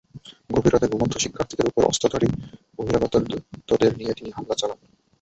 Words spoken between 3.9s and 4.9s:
নিয়ে তিনি হামলা চালান।